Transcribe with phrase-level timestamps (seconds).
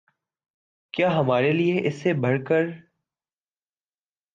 [0.93, 2.63] کیا ہمارے لیے اس سے بڑھ کر